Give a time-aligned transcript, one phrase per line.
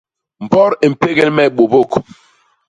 [0.43, 1.91] Mbot i mpégél me i bôbôk.